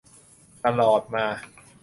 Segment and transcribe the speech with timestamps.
[0.65, 1.25] ตลอดมา